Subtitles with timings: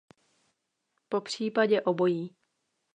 [1.09, 2.35] Popřípadě obojí.